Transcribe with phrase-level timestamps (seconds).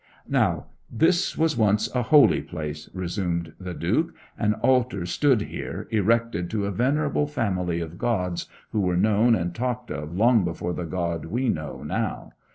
[0.27, 4.15] 'Now, this was once a holy place,' resumed the Duke.
[4.35, 9.53] 'An altar stood here, erected to a venerable family of gods, who were known and
[9.53, 12.33] talked of long before the God we know now.